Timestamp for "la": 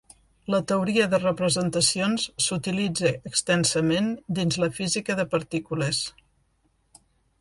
0.53-0.59, 4.65-4.71